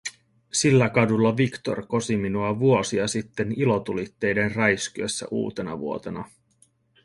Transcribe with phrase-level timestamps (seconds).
[0.53, 6.29] Sillä kadulla Victor kosi minua vuosia sitten ilotulitteiden räiskyessä uutenavuotena.